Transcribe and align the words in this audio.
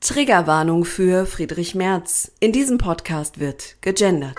Triggerwarnung 0.00 0.86
für 0.86 1.26
Friedrich 1.26 1.74
Merz. 1.74 2.32
In 2.40 2.52
diesem 2.52 2.78
Podcast 2.78 3.38
wird 3.38 3.76
gegendert. 3.82 4.38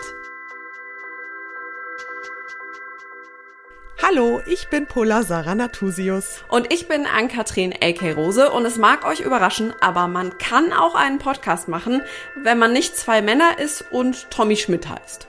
Hallo, 4.02 4.40
ich 4.50 4.68
bin 4.70 4.86
Pola 4.86 5.22
Sarah 5.22 5.54
Natusius. 5.54 6.42
Und 6.48 6.72
ich 6.72 6.88
bin 6.88 7.06
Ann-Kathrin 7.06 7.72
A.K. 7.80 8.10
Rose 8.14 8.50
und 8.50 8.66
es 8.66 8.76
mag 8.76 9.06
euch 9.06 9.20
überraschen, 9.20 9.72
aber 9.80 10.08
man 10.08 10.36
kann 10.36 10.72
auch 10.72 10.96
einen 10.96 11.20
Podcast 11.20 11.68
machen, 11.68 12.02
wenn 12.42 12.58
man 12.58 12.72
nicht 12.72 12.96
zwei 12.96 13.22
Männer 13.22 13.60
ist 13.60 13.84
und 13.92 14.32
Tommy 14.32 14.56
Schmidt 14.56 14.88
heißt. 14.88 15.28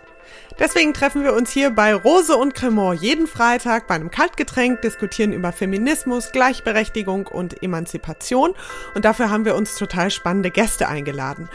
Deswegen 0.59 0.93
treffen 0.93 1.23
wir 1.23 1.33
uns 1.33 1.51
hier 1.51 1.69
bei 1.71 1.93
Rose 1.93 2.35
und 2.35 2.53
Cremant 2.53 3.01
jeden 3.01 3.27
Freitag 3.27 3.87
bei 3.87 3.95
einem 3.95 4.11
Kaltgetränk, 4.11 4.81
diskutieren 4.81 5.33
über 5.33 5.51
Feminismus, 5.51 6.31
Gleichberechtigung 6.31 7.27
und 7.27 7.63
Emanzipation. 7.63 8.53
Und 8.93 9.05
dafür 9.05 9.29
haben 9.29 9.45
wir 9.45 9.55
uns 9.55 9.75
total 9.75 10.11
spannende 10.11 10.51
Gäste 10.51 10.87
eingeladen. 10.87 11.49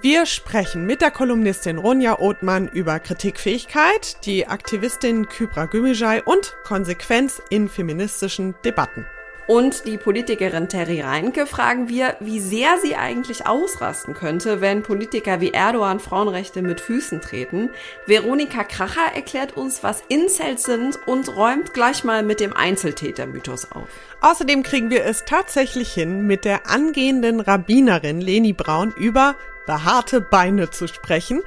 Wir 0.00 0.26
sprechen 0.26 0.86
mit 0.86 1.00
der 1.00 1.10
Kolumnistin 1.10 1.76
Ronja 1.76 2.20
Othmann 2.20 2.68
über 2.68 3.00
Kritikfähigkeit, 3.00 4.24
die 4.24 4.46
Aktivistin 4.46 5.28
Kybra 5.28 5.64
Gümüşay 5.64 6.22
und 6.24 6.54
Konsequenz 6.62 7.42
in 7.50 7.68
feministischen 7.68 8.54
Debatten. 8.64 9.06
Und 9.48 9.86
die 9.86 9.96
Politikerin 9.96 10.68
Terry 10.68 11.00
Reinke 11.00 11.46
fragen 11.46 11.88
wir, 11.88 12.16
wie 12.20 12.38
sehr 12.38 12.76
sie 12.82 12.96
eigentlich 12.96 13.46
ausrasten 13.46 14.12
könnte, 14.12 14.60
wenn 14.60 14.82
Politiker 14.82 15.40
wie 15.40 15.52
Erdogan 15.52 16.00
Frauenrechte 16.00 16.60
mit 16.60 16.82
Füßen 16.82 17.22
treten. 17.22 17.70
Veronika 18.04 18.62
Kracher 18.62 19.14
erklärt 19.14 19.56
uns, 19.56 19.82
was 19.82 20.02
Incels 20.08 20.64
sind 20.64 20.98
und 21.06 21.34
räumt 21.34 21.72
gleich 21.72 22.04
mal 22.04 22.22
mit 22.22 22.40
dem 22.40 22.52
Einzeltäter-Mythos 22.52 23.72
auf. 23.72 23.88
Außerdem 24.20 24.62
kriegen 24.62 24.90
wir 24.90 25.06
es 25.06 25.24
tatsächlich 25.24 25.94
hin, 25.94 26.26
mit 26.26 26.44
der 26.44 26.68
angehenden 26.68 27.40
Rabbinerin 27.40 28.20
Leni 28.20 28.52
Braun 28.52 28.92
über 28.98 29.34
behaarte 29.66 30.20
Beine 30.20 30.68
zu 30.68 30.88
sprechen. 30.88 31.40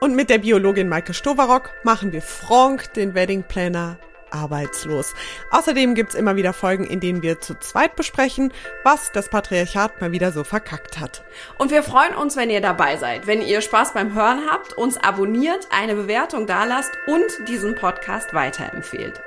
Und 0.00 0.14
mit 0.14 0.28
der 0.28 0.38
Biologin 0.38 0.90
Maike 0.90 1.14
Stowarock 1.14 1.70
machen 1.82 2.12
wir 2.12 2.20
Frank, 2.20 2.92
den 2.92 3.14
Wedding 3.14 3.42
Planner, 3.42 3.98
arbeitslos. 4.30 5.14
Außerdem 5.50 5.94
gibt's 5.94 6.14
immer 6.14 6.36
wieder 6.36 6.52
Folgen, 6.52 6.84
in 6.84 7.00
denen 7.00 7.22
wir 7.22 7.40
zu 7.40 7.58
zweit 7.58 7.96
besprechen, 7.96 8.52
was 8.84 9.12
das 9.12 9.28
Patriarchat 9.28 10.00
mal 10.00 10.12
wieder 10.12 10.32
so 10.32 10.44
verkackt 10.44 10.98
hat. 11.00 11.24
Und 11.58 11.70
wir 11.70 11.82
freuen 11.82 12.14
uns, 12.14 12.36
wenn 12.36 12.50
ihr 12.50 12.60
dabei 12.60 12.96
seid, 12.96 13.26
wenn 13.26 13.42
ihr 13.42 13.60
Spaß 13.60 13.94
beim 13.94 14.14
Hören 14.14 14.42
habt, 14.50 14.72
uns 14.72 14.96
abonniert, 14.96 15.68
eine 15.70 15.94
Bewertung 15.94 16.46
dalasst 16.46 16.92
und 17.06 17.48
diesen 17.48 17.74
Podcast 17.74 18.34
weiterempfehlt. 18.34 19.20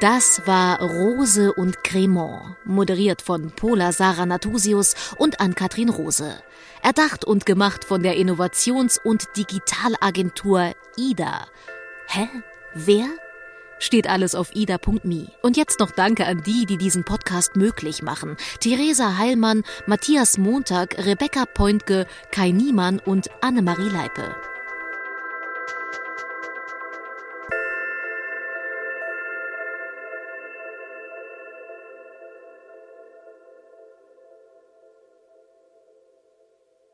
Das 0.00 0.46
war 0.46 0.80
Rose 0.80 1.52
und 1.52 1.84
Cremant, 1.84 2.56
moderiert 2.64 3.20
von 3.20 3.50
Pola 3.50 3.92
Sarah 3.92 4.24
Natusius 4.24 4.94
und 5.18 5.40
Ann-Kathrin 5.40 5.90
Rose. 5.90 6.42
Erdacht 6.82 7.24
und 7.24 7.46
gemacht 7.46 7.84
von 7.84 8.02
der 8.02 8.16
Innovations- 8.16 8.98
und 8.98 9.36
Digitalagentur 9.36 10.72
IDA. 10.96 11.46
Hä? 12.06 12.28
Wer? 12.74 13.06
Steht 13.78 14.08
alles 14.08 14.34
auf 14.34 14.54
ida.me. 14.54 15.26
Und 15.42 15.56
jetzt 15.56 15.80
noch 15.80 15.90
Danke 15.90 16.26
an 16.26 16.42
die, 16.42 16.66
die 16.66 16.76
diesen 16.76 17.04
Podcast 17.04 17.56
möglich 17.56 18.02
machen. 18.02 18.36
Theresa 18.60 19.18
Heilmann, 19.18 19.64
Matthias 19.86 20.38
Montag, 20.38 20.96
Rebecca 21.04 21.44
Pointke, 21.46 22.06
Kai 22.30 22.50
Niemann 22.50 23.00
und 23.00 23.28
Annemarie 23.40 23.88
Leipe. 23.88 24.34